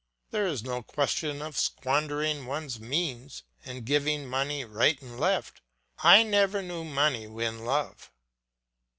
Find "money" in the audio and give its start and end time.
4.27-4.65, 6.83-7.27